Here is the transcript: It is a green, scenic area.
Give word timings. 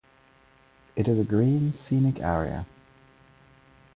It 0.95 1.07
is 1.07 1.19
a 1.19 1.23
green, 1.23 1.73
scenic 1.73 2.19
area. 2.21 2.65